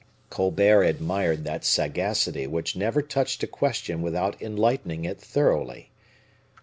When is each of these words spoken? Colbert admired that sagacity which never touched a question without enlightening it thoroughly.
Colbert 0.31 0.81
admired 0.81 1.43
that 1.43 1.63
sagacity 1.63 2.47
which 2.47 2.75
never 2.75 3.03
touched 3.03 3.43
a 3.43 3.45
question 3.45 4.01
without 4.01 4.41
enlightening 4.41 5.05
it 5.05 5.21
thoroughly. 5.21 5.91